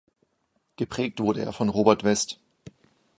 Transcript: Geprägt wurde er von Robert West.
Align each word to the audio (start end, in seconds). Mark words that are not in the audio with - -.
Geprägt 0.77 1.19
wurde 1.19 1.41
er 1.43 1.53
von 1.53 1.69
Robert 1.69 2.03
West. 2.03 2.39